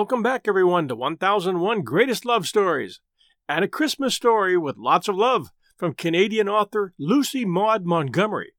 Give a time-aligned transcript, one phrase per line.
[0.00, 3.00] Welcome back, everyone, to 1001 Greatest Love Stories
[3.46, 8.54] and a Christmas story with lots of love from Canadian author Lucy Maud Montgomery,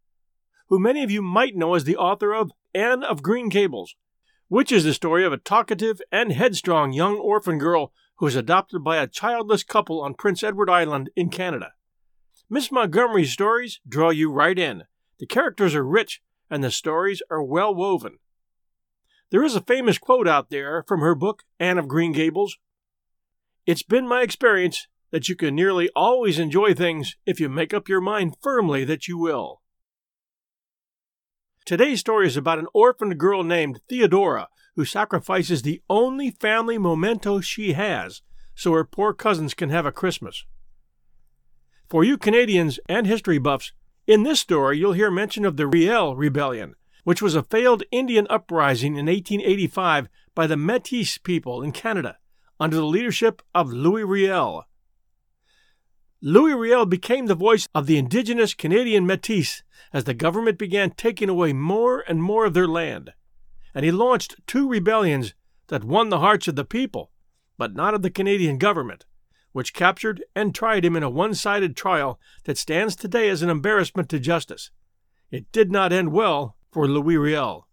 [0.68, 3.96] who many of you might know as the author of Anne of Green Gables,
[4.50, 8.84] which is the story of a talkative and headstrong young orphan girl who is adopted
[8.84, 11.72] by a childless couple on Prince Edward Island in Canada.
[12.52, 14.84] Miss Montgomery's stories draw you right in.
[15.18, 18.20] The characters are rich and the stories are well woven.
[19.32, 22.58] There is a famous quote out there from her book, Anne of Green Gables.
[23.66, 27.88] It's been my experience that you can nearly always enjoy things if you make up
[27.88, 29.62] your mind firmly that you will.
[31.66, 37.40] Today's story is about an orphaned girl named Theodora who sacrifices the only family memento
[37.40, 38.22] she has
[38.54, 40.46] so her poor cousins can have a Christmas.
[41.90, 43.72] For you Canadians and history buffs,
[44.08, 48.28] in this story you'll hear mention of the Riel Rebellion, which was a failed Indian
[48.30, 52.18] uprising in 1885 by the Metis people in Canada
[52.60, 54.66] under the leadership of Louis Riel.
[56.22, 61.30] Louis Riel became the voice of the indigenous Canadian Metis as the government began taking
[61.30, 63.14] away more and more of their land,
[63.74, 65.34] and he launched two rebellions
[65.70, 67.12] that won the hearts of the people,
[67.58, 69.06] but not of the Canadian government,
[69.52, 73.50] which captured and tried him in a one sided trial that stands today as an
[73.50, 74.70] embarrassment to justice.
[75.32, 77.68] It did not end well for Louis Riel.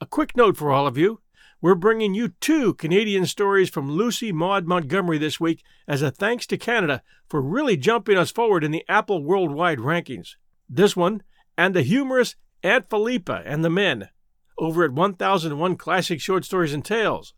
[0.00, 1.20] A quick note for all of you.
[1.60, 6.46] We're bringing you two Canadian stories from Lucy Maud Montgomery this week as a thanks
[6.46, 10.36] to Canada for really jumping us forward in the Apple Worldwide rankings.
[10.68, 11.22] This one,
[11.58, 14.08] and the humorous Aunt Philippa and the Men,
[14.56, 17.34] over at 1001 Classic Short Stories and Tales.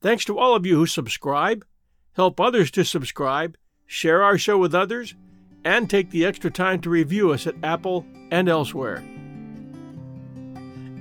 [0.00, 1.66] Thanks to all of you who subscribe,
[2.14, 5.14] help others to subscribe, share our show with others,
[5.62, 9.04] and take the extra time to review us at Apple and elsewhere.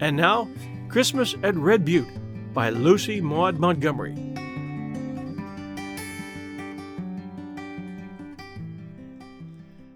[0.02, 0.48] And now,
[0.88, 2.08] Christmas at Red Butte
[2.54, 4.16] by Lucy Maud Montgomery.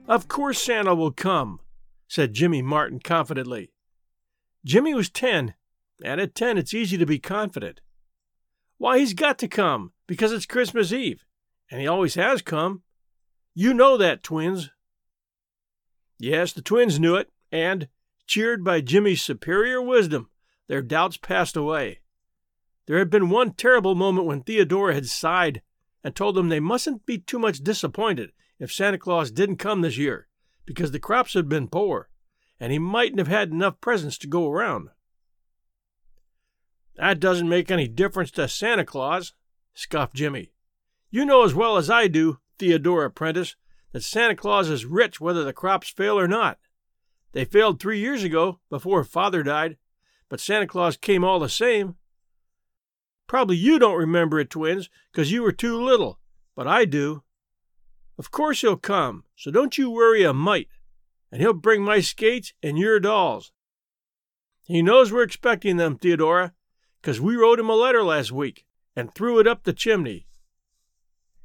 [0.07, 1.61] Of course Santa will come,
[2.07, 3.71] said Jimmy Martin confidently.
[4.65, 5.55] Jimmy was ten,
[6.03, 7.79] and at ten it's easy to be confident.
[8.77, 11.23] Why, he's got to come, because it's Christmas Eve,
[11.71, 12.83] and he always has come.
[13.55, 14.69] You know that, twins.
[16.19, 17.87] Yes, the twins knew it, and,
[18.27, 20.29] Cheered by Jimmy's superior wisdom,
[20.67, 21.99] their doubts passed away.
[22.85, 25.61] There had been one terrible moment when Theodora had sighed
[26.03, 29.97] and told them they mustn't be too much disappointed if Santa Claus didn't come this
[29.97, 30.27] year,
[30.65, 32.09] because the crops had been poor,
[32.59, 34.89] and he mightn't have had enough presents to go around.
[36.95, 39.33] That doesn't make any difference to Santa Claus,
[39.73, 40.51] scoffed Jimmy.
[41.09, 43.55] You know as well as I do, Theodora Prentice,
[43.91, 46.59] that Santa Claus is rich whether the crops fail or not.
[47.33, 49.77] They failed three years ago, before Father died,
[50.29, 51.95] but Santa Claus came all the same.
[53.27, 56.19] Probably you don't remember it, twins, 'cause you were too little,
[56.55, 57.23] but I do.
[58.17, 60.69] Of course he'll come, so don't you worry a mite,
[61.31, 63.51] and he'll bring my skates and your dolls.
[64.65, 66.53] He knows we're expecting them, Theodora,
[67.01, 70.27] 'cause we wrote him a letter last week and threw it up the chimney.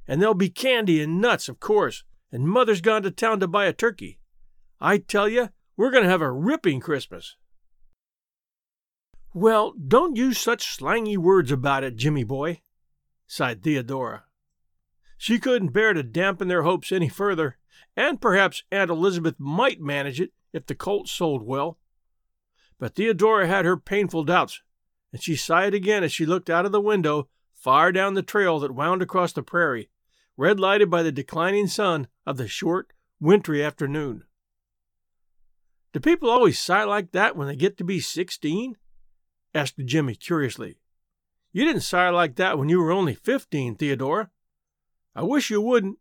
[0.07, 3.65] And there'll be candy and nuts, of course, and Mother's gone to town to buy
[3.65, 4.21] a turkey.
[4.81, 5.49] I tell you,
[5.79, 7.37] we're going to have a ripping Christmas.
[9.33, 12.63] Well, don't use such slangy words about it, Jimmy boy,
[13.29, 14.25] sighed Theodora.
[15.17, 17.59] She couldn't bear to dampen their hopes any further,
[17.97, 21.79] and perhaps Aunt Elizabeth might manage it if the colts sold well.
[22.81, 24.61] But Theodora had her painful doubts,
[25.13, 28.59] and she sighed again as she looked out of the window far down the trail
[28.59, 29.91] that wound across the prairie,
[30.37, 34.25] red lighted by the declining sun of the short, wintry afternoon.
[35.93, 38.77] Do people always sigh like that when they get to be sixteen?
[39.55, 40.79] asked Jimmy curiously.
[41.53, 44.31] You didn't sigh like that when you were only fifteen, Theodora.
[45.15, 45.99] I wish you wouldn't.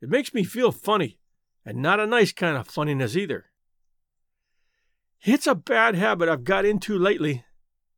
[0.00, 1.18] It makes me feel funny,
[1.64, 3.46] and not a nice kind of funniness either.
[5.22, 7.44] It's a bad habit I've got into lately,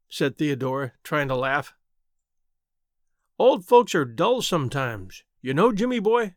[0.08, 1.74] said Theodora, trying to laugh.
[3.38, 6.34] Old folks are dull sometimes, you know, Jimmy boy.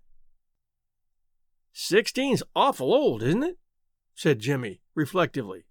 [1.72, 3.58] Sixteen's awful old, isn't it?
[4.14, 5.66] said Jimmy, reflectively.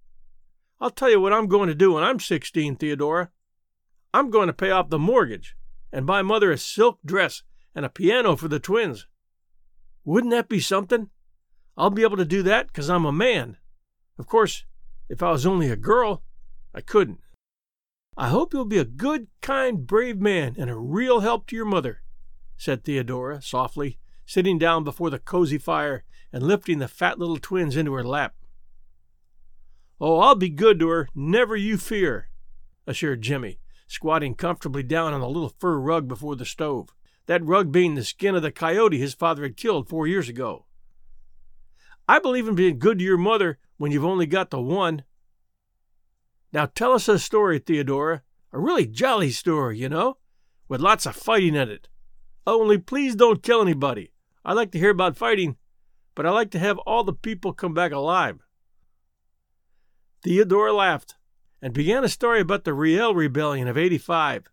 [0.80, 3.30] I'll tell you what I'm going to do when I'm 16, Theodora.
[4.14, 5.56] I'm going to pay off the mortgage
[5.92, 7.42] and buy Mother a silk dress
[7.74, 9.06] and a piano for the twins.
[10.04, 11.10] Wouldn't that be something?
[11.76, 13.58] I'll be able to do that because I'm a man.
[14.18, 14.64] Of course,
[15.08, 16.22] if I was only a girl,
[16.74, 17.20] I couldn't.
[18.16, 21.64] I hope you'll be a good, kind, brave man and a real help to your
[21.64, 22.02] mother,
[22.56, 27.76] said Theodora softly, sitting down before the cozy fire and lifting the fat little twins
[27.76, 28.34] into her lap.
[30.00, 32.28] Oh, I'll be good to her, never you fear,
[32.86, 36.88] assured Jimmy, squatting comfortably down on the little fur rug before the stove,
[37.26, 40.64] that rug being the skin of the coyote his father had killed four years ago.
[42.08, 45.04] I believe in being good to your mother when you've only got the one.
[46.52, 50.16] Now tell us a story, Theodora, a really jolly story, you know,
[50.66, 51.88] with lots of fighting in it.
[52.46, 54.12] Only please don't kill anybody.
[54.44, 55.56] I like to hear about fighting,
[56.14, 58.40] but I like to have all the people come back alive.
[60.22, 61.14] Theodora laughed
[61.62, 64.48] and began a story about the Riel Rebellion of 85,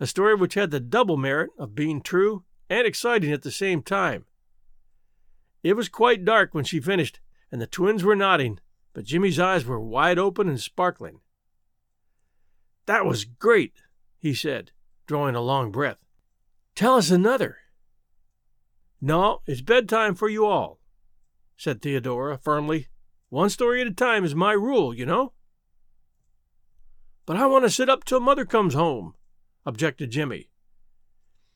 [0.00, 3.82] a story which had the double merit of being true and exciting at the same
[3.82, 4.26] time.
[5.62, 7.20] It was quite dark when she finished,
[7.50, 8.60] and the twins were nodding,
[8.92, 11.20] but Jimmy's eyes were wide open and sparkling.
[12.86, 13.82] That was great,
[14.18, 14.72] he said,
[15.06, 15.98] drawing a long breath.
[16.74, 17.58] Tell us another.
[19.00, 20.80] No, it's bedtime for you all,
[21.56, 22.88] said Theodora firmly.
[23.28, 25.32] One story at a time is my rule, you know.
[27.26, 29.14] But I want to sit up till Mother comes home,
[29.64, 30.50] objected Jimmy.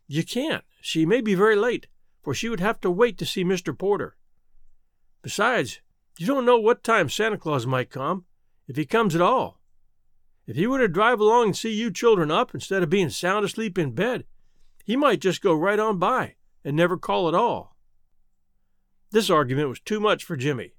[0.07, 0.65] You can't.
[0.81, 1.87] She may be very late,
[2.23, 3.77] for she would have to wait to see Mr.
[3.77, 4.17] Porter.
[5.23, 5.81] Besides,
[6.19, 8.25] you don't know what time Santa Claus might come,
[8.67, 9.61] if he comes at all.
[10.47, 13.45] If he were to drive along and see you children up instead of being sound
[13.45, 14.25] asleep in bed,
[14.83, 17.77] he might just go right on by and never call at all.
[19.11, 20.73] This argument was too much for Jimmy.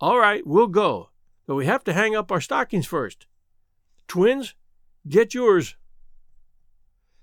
[0.00, 1.10] All right, we'll go,
[1.46, 3.26] but we have to hang up our stockings first.
[4.06, 4.54] Twins,
[5.08, 5.74] get yours.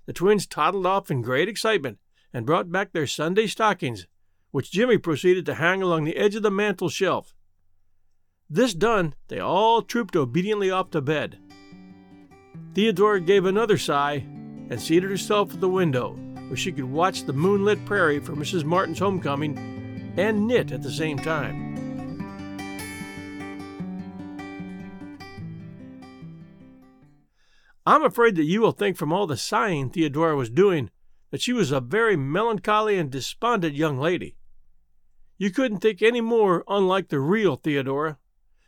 [0.04, 1.98] The twins toddled off in great excitement
[2.34, 4.06] and brought back their Sunday stockings,
[4.50, 7.34] which Jimmy proceeded to hang along the edge of the mantel shelf.
[8.50, 11.38] This done, they all trooped obediently off to bed.
[12.74, 14.16] Theodora gave another sigh
[14.68, 16.12] and seated herself at the window,
[16.48, 18.64] where she could watch the moonlit prairie for Mrs.
[18.64, 21.75] Martin's homecoming and knit at the same time.
[27.86, 30.90] I'm afraid that you will think from all the sighing Theodora was doing
[31.30, 34.36] that she was a very melancholy and despondent young lady.
[35.38, 38.18] You couldn't think any more unlike the real Theodora.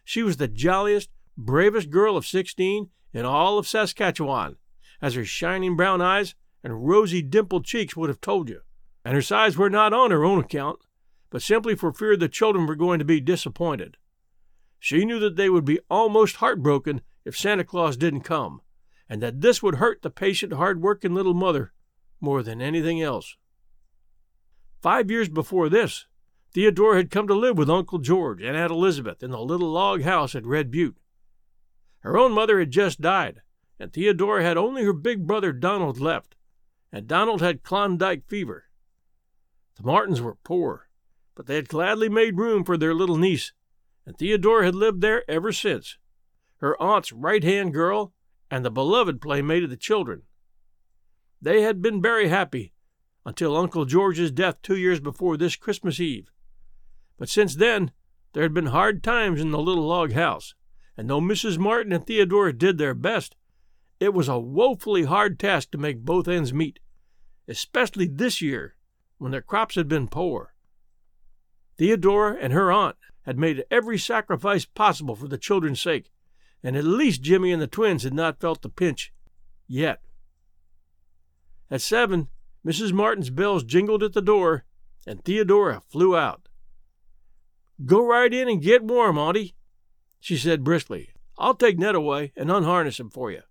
[0.05, 4.57] She was the jolliest, bravest girl of sixteen in all of Saskatchewan,
[5.03, 8.61] as her shining brown eyes and rosy dimpled cheeks would have told you.
[9.05, 10.81] And her sighs were not on her own account,
[11.31, 13.97] but simply for fear the children were going to be disappointed.
[14.79, 18.61] She knew that they would be almost heartbroken if Santa Claus didn't come,
[19.09, 21.73] and that this would hurt the patient, hard working little mother
[22.21, 23.37] more than anything else.
[24.81, 26.07] Five years before this,
[26.53, 30.03] Theodora had come to live with Uncle George and Aunt Elizabeth in the little log
[30.03, 30.99] house at Red Butte.
[32.01, 33.43] Her own mother had just died,
[33.79, 36.37] and Theodora had only her big brother Donald left,
[36.93, 38.65] and Donald had Klondike fever.
[39.77, 40.89] The Martins were poor,
[41.35, 43.53] but they had gladly made room for their little niece,
[44.07, 45.99] and Theodora had lived there ever since,
[46.57, 48.13] her aunt's right hand girl
[48.51, 50.23] and the beloved playmate of the children.
[51.41, 52.73] They had been very happy
[53.25, 56.31] until Uncle George's death two years before this Christmas Eve.
[57.19, 57.93] But since then,
[58.33, 60.55] there had been hard times in the little log house,
[60.97, 61.59] and though Mrs.
[61.59, 63.37] Martin and Theodora did their best,
[64.01, 66.79] it was a woefully hard task to make both ends meet,
[67.47, 68.77] especially this year
[69.19, 70.55] when their crops had been poor.
[71.77, 76.11] Theodora and her aunt had made every sacrifice possible for the children's sake,
[76.63, 79.13] and at least Jimmy and the twins had not felt the pinch
[79.67, 80.01] yet.
[81.71, 82.29] At seven,
[82.67, 82.93] Mrs.
[82.93, 84.65] Martin's bells jingled at the door,
[85.07, 86.49] and Theodora flew out.
[87.85, 89.55] Go right in and get warm, Auntie,
[90.21, 91.11] she said briskly.
[91.39, 93.43] I'll take Ned away and unharness him for you.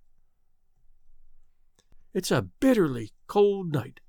[2.14, 4.02] It's a bitterly cold night,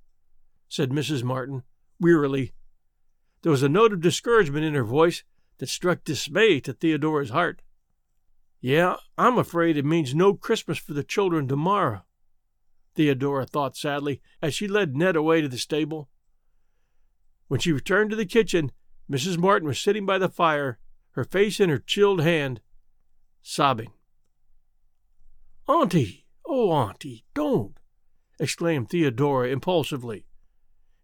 [0.69, 1.23] said Mrs.
[1.23, 1.62] Martin
[2.00, 2.52] wearily.
[3.43, 5.23] There was a note of discouragement in her voice
[5.59, 7.62] that struck dismay to Theodora's heart.
[8.60, 12.02] Yeah, I'm afraid it means no Christmas for the children tomorrow,
[12.94, 16.08] Theodora thought sadly as she led Ned away to the stable.
[17.46, 18.72] When she returned to the kitchen,
[19.10, 19.38] Mrs.
[19.38, 20.78] Martin was sitting by the fire,
[21.12, 22.60] her face in her chilled hand,
[23.42, 23.92] sobbing.
[25.68, 27.78] Auntie, oh, Auntie, don't,
[28.40, 30.26] exclaimed Theodora impulsively.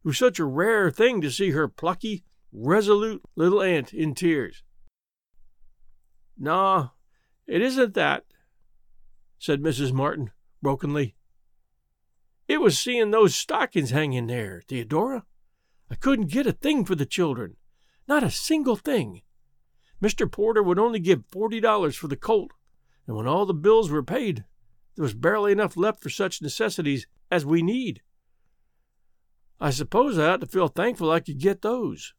[0.05, 4.63] It was such a rare thing to see her plucky, resolute little aunt in tears.
[6.37, 6.91] No,
[7.47, 8.25] it isn't that,
[9.39, 9.93] said Mrs.
[9.93, 10.31] Martin
[10.63, 11.15] brokenly.
[12.49, 15.25] It was seeing those stockings hanging there, Theodora.
[15.91, 17.57] I couldn't get a thing for the children,
[18.07, 19.23] not a single thing.
[20.03, 20.31] Mr.
[20.31, 22.53] Porter would only give forty dollars for the colt,
[23.07, 24.45] and when all the bills were paid,
[24.97, 28.03] there was barely enough left for such necessities as we need.
[29.61, 32.13] I suppose I ought to feel thankful I could get those.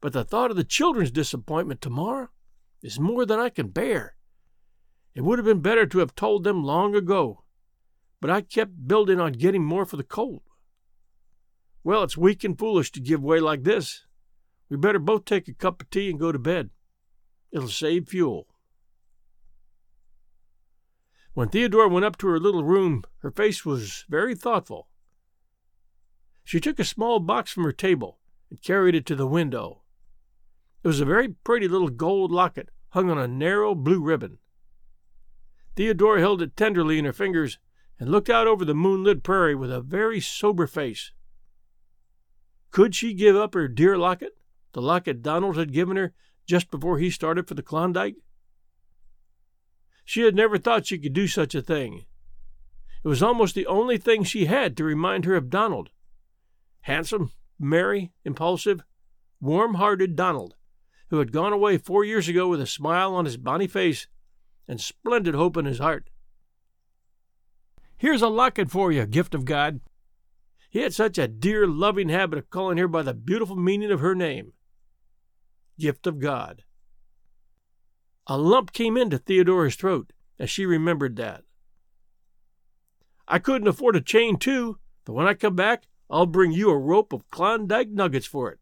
[0.00, 2.28] But the thought of the children's disappointment tomorrow
[2.82, 4.16] is more than I can bear.
[5.14, 7.44] It would have been better to have told them long ago
[8.24, 10.44] but I kept building on getting more for the colt.
[11.82, 14.06] Well, it's weak and foolish to give way like this.
[14.70, 16.70] We better both take a cup of tea and go to bed.
[17.52, 18.46] It'll save fuel.
[21.34, 24.88] When Theodora went up to her little room, her face was very thoughtful.
[26.44, 29.82] She took a small box from her table and carried it to the window.
[30.82, 34.38] It was a very pretty little gold locket hung on a narrow blue ribbon.
[35.76, 37.58] Theodora held it tenderly in her fingers
[37.98, 41.12] and looked out over the moonlit prairie with a very sober face.
[42.70, 44.36] Could she give up her dear locket,
[44.72, 46.12] the locket Donald had given her
[46.46, 48.16] just before he started for the Klondike?
[50.04, 52.04] She had never thought she could do such a thing.
[53.02, 55.90] It was almost the only thing she had to remind her of Donald.
[56.82, 58.82] Handsome, merry, impulsive,
[59.40, 60.54] warm hearted Donald,
[61.10, 64.06] who had gone away four years ago with a smile on his bonny face
[64.68, 66.10] and splendid hope in his heart.
[67.96, 69.80] Here's a locket for you, gift of God.
[70.70, 74.00] He had such a dear, loving habit of calling her by the beautiful meaning of
[74.00, 74.52] her name
[75.78, 76.62] gift of God.
[78.26, 81.42] A lump came into Theodora's throat as she remembered that.
[83.26, 86.78] I couldn't afford a chain, too, but when I come back, I'll bring you a
[86.78, 88.58] rope of Klondike nuggets for it.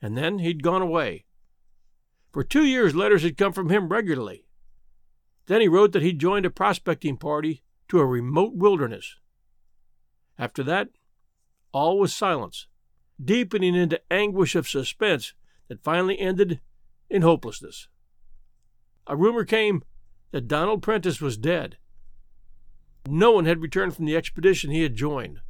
[0.00, 1.24] And then he'd gone away.
[2.32, 4.44] For two years, letters had come from him regularly.
[5.46, 9.16] Then he wrote that he'd joined a prospecting party to a remote wilderness.
[10.38, 10.90] After that,
[11.72, 12.66] all was silence,
[13.22, 15.34] deepening into anguish of suspense
[15.68, 16.60] that finally ended
[17.10, 17.88] in hopelessness.
[19.06, 19.82] A rumor came
[20.30, 21.78] that Donald Prentice was dead.
[23.06, 25.40] No one had returned from the expedition he had joined.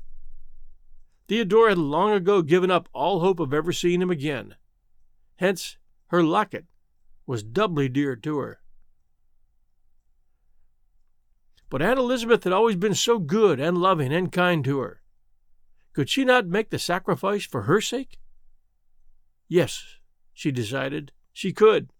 [1.26, 4.54] Theodora had long ago given up all hope of ever seeing him again.
[5.36, 5.76] Hence,
[6.08, 6.66] her locket
[7.26, 8.60] was doubly dear to her.
[11.70, 15.02] But Aunt Elizabeth had always been so good and loving and kind to her.
[15.92, 18.18] Could she not make the sacrifice for her sake?
[19.48, 19.82] Yes,
[20.32, 21.90] she decided, she could,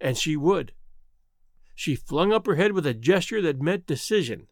[0.00, 0.72] and she would.
[1.74, 4.48] She flung up her head with a gesture that meant decision.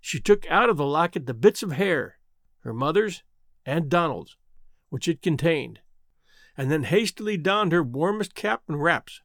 [0.00, 2.18] She took out of the locket the bits of hair,
[2.60, 3.22] her mother's
[3.64, 4.36] and Donald's,
[4.88, 5.80] which it contained,
[6.56, 9.20] and then hastily donned her warmest cap and wraps.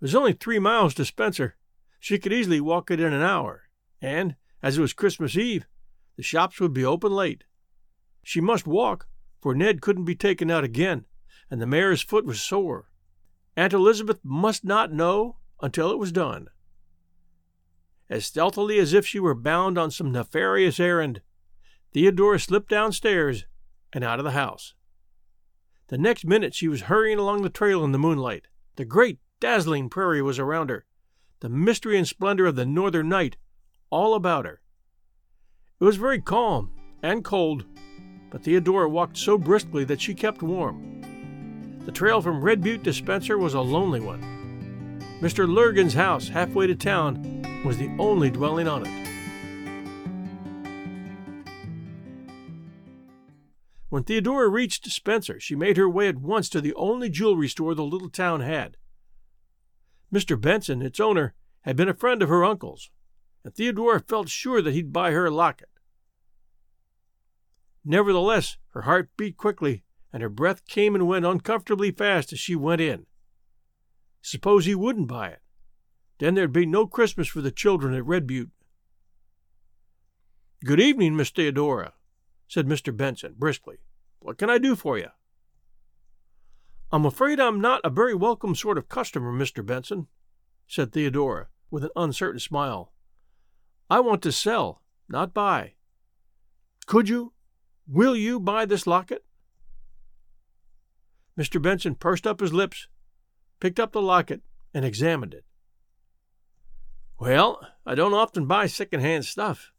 [0.00, 1.56] It was only three miles to Spencer.
[1.98, 3.64] She could easily walk it in an hour,
[4.00, 5.66] and, as it was Christmas Eve,
[6.16, 7.44] the shops would be open late.
[8.22, 9.08] She must walk,
[9.40, 11.04] for Ned couldn't be taken out again,
[11.50, 12.90] and the mare's foot was sore.
[13.56, 16.48] Aunt Elizabeth must not know until it was done.
[18.08, 21.22] As stealthily as if she were bound on some nefarious errand,
[21.92, 23.46] Theodora slipped downstairs
[23.92, 24.74] and out of the house.
[25.88, 28.46] The next minute she was hurrying along the trail in the moonlight.
[28.74, 30.84] The great, dazzling prairie was around her,
[31.40, 33.36] the mystery and splendor of the northern night
[33.90, 34.60] all about her.
[35.78, 37.64] It was very calm and cold,
[38.30, 41.82] but Theodora walked so briskly that she kept warm.
[41.84, 45.00] The trail from Red Butte to Spencer was a lonely one.
[45.20, 45.48] Mr.
[45.48, 49.05] Lurgan's house, halfway to town, was the only dwelling on it.
[53.88, 57.74] When Theodora reached Spencer, she made her way at once to the only jewelry store
[57.74, 58.76] the little town had.
[60.12, 60.40] Mr.
[60.40, 62.90] Benson, its owner, had been a friend of her uncle's,
[63.44, 65.68] and Theodora felt sure that he'd buy her a locket.
[67.84, 72.56] Nevertheless, her heart beat quickly, and her breath came and went uncomfortably fast as she
[72.56, 73.06] went in.
[74.20, 75.42] Suppose he wouldn't buy it?
[76.18, 78.50] Then there'd be no Christmas for the children at Red Butte.
[80.64, 81.92] Good evening, Miss Theodora,
[82.48, 82.96] said Mr.
[82.96, 83.78] Benson briskly.
[84.20, 85.08] What can I do for you?
[86.92, 89.64] I'm afraid I'm not a very welcome sort of customer, Mr.
[89.64, 90.06] Benson,
[90.66, 92.92] said Theodora with an uncertain smile.
[93.90, 95.74] I want to sell, not buy.
[96.86, 97.32] Could you,
[97.86, 99.24] will you buy this locket?
[101.38, 101.60] Mr.
[101.60, 102.88] Benson pursed up his lips,
[103.60, 104.40] picked up the locket,
[104.72, 105.44] and examined it.
[107.18, 109.72] Well, I don't often buy second-hand stuff,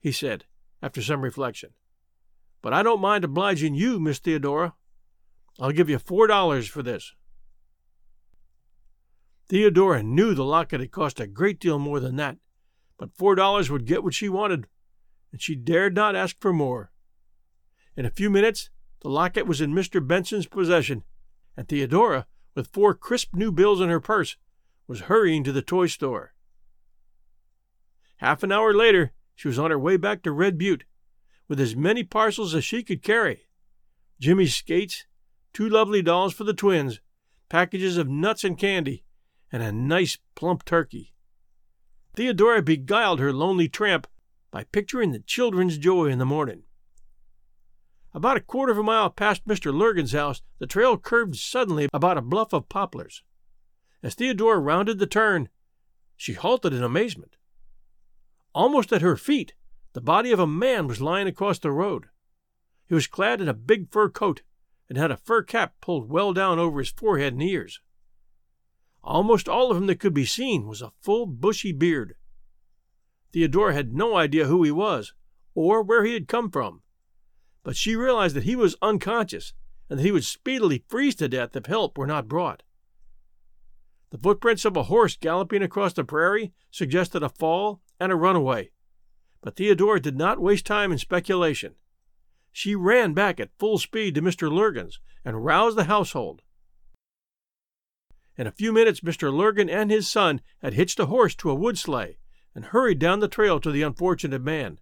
[0.00, 0.44] he said,
[0.82, 1.70] after some reflection.
[2.60, 4.74] But I don't mind obliging you, Miss Theodora.
[5.60, 7.14] I'll give you four dollars for this.
[9.48, 12.36] Theodora knew the locket had cost a great deal more than that,
[12.98, 14.66] but four dollars would get what she wanted,
[15.32, 16.92] and she dared not ask for more.
[17.96, 20.06] In a few minutes, the locket was in Mr.
[20.06, 21.04] Benson's possession,
[21.56, 24.36] and Theodora, with four crisp new bills in her purse,
[24.86, 26.34] was hurrying to the toy store.
[28.16, 30.84] Half an hour later, she was on her way back to Red Butte
[31.48, 33.48] with as many parcels as she could carry
[34.20, 35.06] Jimmy's skates,
[35.52, 37.00] two lovely dolls for the twins,
[37.48, 39.04] packages of nuts and candy,
[39.50, 41.14] and a nice plump turkey.
[42.14, 44.06] Theodora beguiled her lonely tramp
[44.50, 46.64] by picturing the children's joy in the morning.
[48.12, 49.72] About a quarter of a mile past Mr.
[49.72, 53.22] Lurgan's house, the trail curved suddenly about a bluff of poplars.
[54.02, 55.48] As Theodora rounded the turn,
[56.16, 57.36] she halted in amazement.
[58.54, 59.54] Almost at her feet,
[59.92, 62.06] the body of a man was lying across the road.
[62.86, 64.42] He was clad in a big fur coat
[64.88, 67.80] and had a fur cap pulled well down over his forehead and ears.
[69.02, 72.16] Almost all of him that could be seen was a full bushy beard.
[73.32, 75.14] Theodora had no idea who he was
[75.54, 76.82] or where he had come from,
[77.62, 79.52] but she realized that he was unconscious
[79.90, 82.62] and that he would speedily freeze to death if help were not brought.
[84.10, 88.70] The footprints of a horse galloping across the prairie suggested a fall and a runaway,
[89.40, 91.74] but Theodora did not waste time in speculation.
[92.52, 94.50] She ran back at full speed to Mr.
[94.50, 96.42] Lurgan's and roused the household.
[98.36, 99.32] In a few minutes, Mr.
[99.32, 102.18] Lurgan and his son had hitched a horse to a wood sleigh
[102.54, 104.78] and hurried down the trail to the unfortunate man.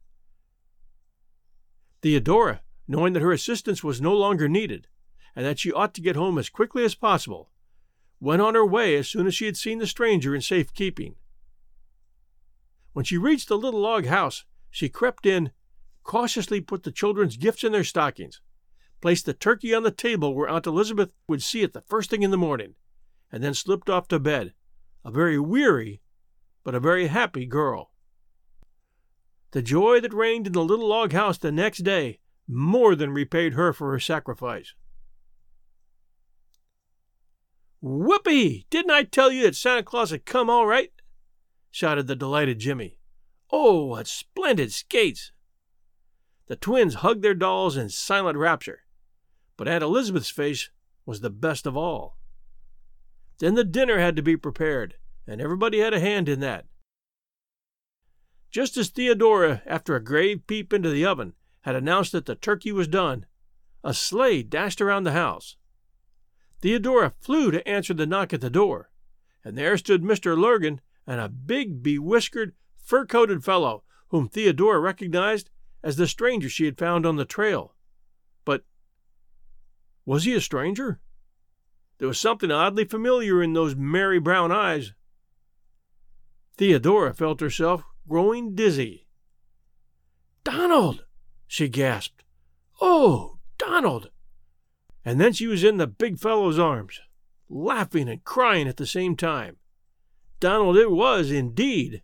[2.02, 4.88] Theodora, knowing that her assistance was no longer needed,
[5.34, 7.50] and that she ought to get home as quickly as possible,
[8.20, 11.16] went on her way as soon as she had seen the stranger in safe keeping.
[12.96, 15.50] When she reached the little log house, she crept in,
[16.02, 18.40] cautiously put the children's gifts in their stockings,
[19.02, 22.22] placed the turkey on the table where Aunt Elizabeth would see it the first thing
[22.22, 22.74] in the morning,
[23.30, 24.54] and then slipped off to bed,
[25.04, 26.00] a very weary
[26.64, 27.90] but a very happy girl.
[29.50, 33.52] The joy that reigned in the little log house the next day more than repaid
[33.52, 34.72] her for her sacrifice.
[37.82, 38.64] Whoopee!
[38.70, 40.92] Didn't I tell you that Santa Claus had come all right?
[41.76, 42.98] Shouted the delighted Jimmy.
[43.50, 45.32] Oh, what splendid skates!
[46.46, 48.84] The twins hugged their dolls in silent rapture,
[49.58, 50.70] but Aunt Elizabeth's face
[51.04, 52.16] was the best of all.
[53.40, 54.94] Then the dinner had to be prepared,
[55.26, 56.64] and everybody had a hand in that.
[58.50, 62.72] Just as Theodora, after a grave peep into the oven, had announced that the turkey
[62.72, 63.26] was done,
[63.84, 65.56] a sleigh dashed around the house.
[66.62, 68.88] Theodora flew to answer the knock at the door,
[69.44, 70.38] and there stood Mr.
[70.38, 75.50] Lurgan and a big, bewhiskered, fur coated fellow whom Theodora recognized
[75.82, 77.74] as the stranger she had found on the trail.
[78.44, 78.64] But
[80.04, 81.00] was he a stranger?
[81.98, 84.92] There was something oddly familiar in those merry brown eyes.
[86.56, 89.06] Theodora felt herself growing dizzy.
[90.44, 91.04] Donald!
[91.46, 92.24] she gasped.
[92.80, 94.10] Oh, Donald!
[95.04, 97.00] And then she was in the big fellow's arms,
[97.48, 99.56] laughing and crying at the same time.
[100.40, 102.02] Donald it was, indeed.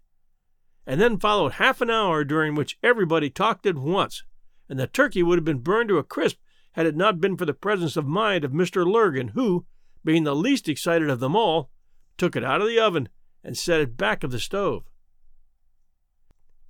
[0.87, 4.25] And then followed half an hour during which everybody talked at once,
[4.68, 6.38] and the turkey would have been burned to a crisp
[6.73, 8.87] had it not been for the presence of mind of Mr.
[8.87, 9.66] Lurgan, who,
[10.05, 11.71] being the least excited of them all,
[12.16, 13.09] took it out of the oven
[13.45, 14.85] and set it back of the stove.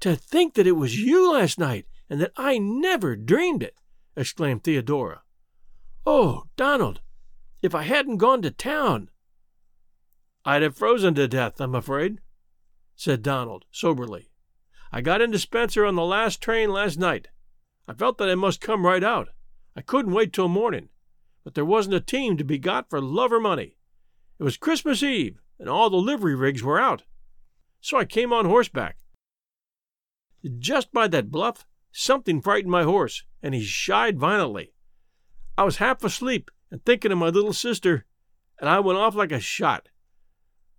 [0.01, 3.77] To think that it was you last night, and that I never dreamed it!
[4.17, 5.23] exclaimed Theodora.
[6.05, 7.01] Oh, Donald,
[7.63, 9.09] if I hadn't gone to town!
[10.45, 12.21] I'd have frozen to death, I'm afraid,
[12.97, 14.31] said Donald, soberly.
[14.91, 17.29] I got into Spencer on the last train last night.
[17.89, 19.29] I felt that I must come right out.
[19.77, 20.89] I couldn't wait till morning
[21.45, 23.77] but there wasn't a team to be got for love or money.
[24.39, 27.03] It was Christmas Eve, and all the livery rigs were out.
[27.81, 28.99] So I came on horseback.
[30.59, 34.73] Just by that bluff, something frightened my horse, and he shied violently.
[35.57, 38.07] I was half asleep and thinking of my little sister,
[38.61, 39.89] and I went off like a shot.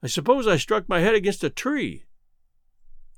[0.03, 2.05] I suppose I struck my head against a tree.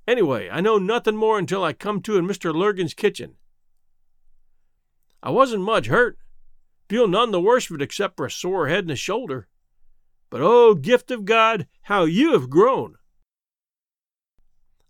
[0.08, 2.54] Anyway, I know nothing more until I come to in Mr.
[2.54, 3.36] Lurgan's kitchen.
[5.24, 6.20] I wasn't much hurt,
[6.88, 9.48] Feel none the worse of it except for a sore head and a shoulder.
[10.30, 12.96] But oh, gift of God, how you have grown!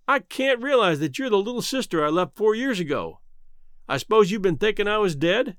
[0.08, 3.21] I can't realize that you're the little sister I left four years ago.
[3.88, 5.58] I suppose you've been thinking I was dead?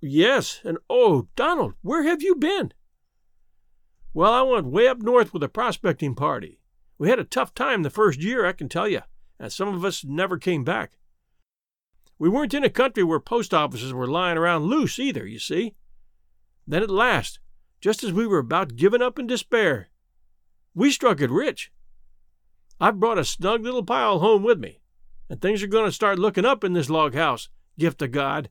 [0.00, 2.72] Yes, and oh, Donald, where have you been?
[4.14, 6.60] Well, I went way up north with a prospecting party.
[6.98, 9.00] We had a tough time the first year, I can tell you,
[9.38, 10.92] and some of us never came back.
[12.18, 15.74] We weren't in a country where post offices were lying around loose either, you see.
[16.66, 17.40] Then at last,
[17.80, 19.88] just as we were about giving up in despair,
[20.74, 21.72] we struck it rich.
[22.78, 24.80] I've brought a snug little pile home with me,
[25.28, 27.48] and things are going to start looking up in this log house,
[27.78, 28.50] gift of God.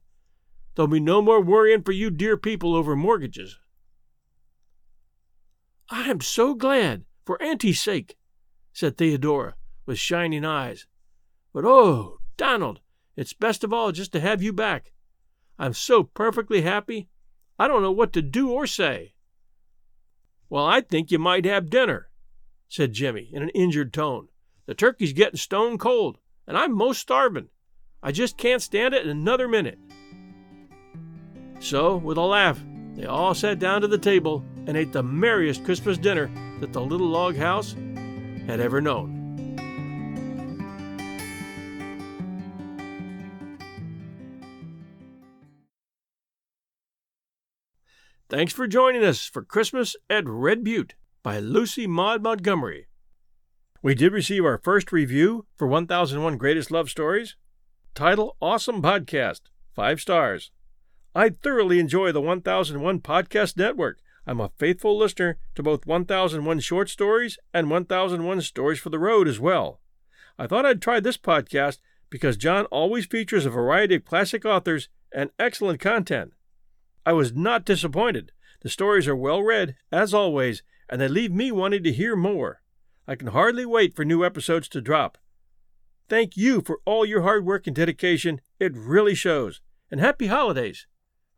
[0.76, 3.60] There'll be no more worrying for you dear people over mortgages.
[5.94, 8.16] I am so glad, for Auntie's sake,
[8.72, 10.88] said Theodora, with shining eyes.
[11.54, 12.80] But oh, Donald,
[13.18, 14.94] it's best of all just to have you back.
[15.60, 17.10] I'm so perfectly happy,
[17.60, 19.16] I don't know what to do or say.
[20.50, 22.10] Well, I think you might have dinner,
[22.70, 24.30] said Jimmy in an injured tone,
[24.68, 27.50] The turkey's getting stone cold, and I'm most starving.
[28.02, 29.78] I just can't stand it another minute.
[31.60, 32.64] So, with a laugh,
[32.96, 36.82] they all sat down to the table and ate the merriest Christmas dinner that the
[36.82, 37.76] little log house
[38.48, 39.22] had ever known.
[48.30, 52.88] Thanks for joining us for Christmas at Red Butte by Lucy Maud Montgomery.
[53.84, 57.36] We did receive our first review for 1001 Greatest Love Stories.
[57.94, 59.42] Title Awesome Podcast,
[59.76, 60.52] 5 stars.
[61.14, 64.00] I thoroughly enjoy the 1001 Podcast Network.
[64.26, 69.28] I'm a faithful listener to both 1001 Short Stories and 1001 Stories for the Road
[69.28, 69.82] as well.
[70.38, 71.80] I thought I'd try this podcast
[72.10, 76.34] because John always features a variety of classic authors and excellent content.
[77.06, 78.32] I was not disappointed.
[78.62, 82.62] The stories are well read, as always, and they leave me wanting to hear more.
[83.08, 85.18] I can hardly wait for new episodes to drop.
[86.10, 88.42] Thank you for all your hard work and dedication.
[88.60, 89.62] It really shows.
[89.90, 90.86] And happy holidays!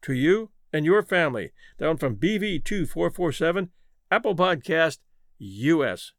[0.02, 1.52] to you and your family.
[1.78, 3.70] Down from BV2447,
[4.12, 4.98] Apple Podcast,
[5.38, 6.12] US.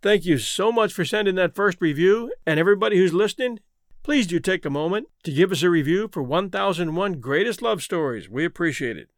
[0.00, 3.58] Thank you so much for sending that first review, and everybody who's listening,
[4.02, 8.28] please do take a moment to give us a review for 1001 Greatest Love Stories.
[8.30, 9.10] We appreciate it.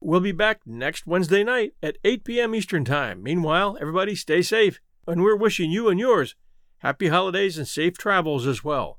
[0.00, 2.54] We'll be back next Wednesday night at 8 p.m.
[2.54, 3.22] Eastern Time.
[3.22, 6.36] Meanwhile, everybody stay safe, and we're wishing you and yours
[6.78, 8.98] happy holidays and safe travels as well.